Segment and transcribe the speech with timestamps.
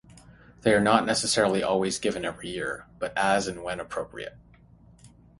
[0.61, 4.33] They are not necessarily always given every year, but as and when appropriate.